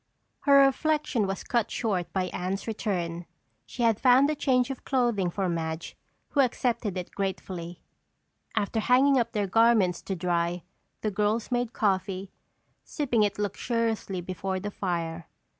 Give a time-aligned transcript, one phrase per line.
[0.39, 3.27] Her reflection was cut short by Anne's return.
[3.67, 5.95] She had found a change of clothing for Madge
[6.29, 7.83] who accepted it gratefully.
[8.55, 10.63] After hanging up their garments to dry,
[11.01, 12.31] the girls made coffee,
[12.83, 15.27] sipping it luxuriously before the fire.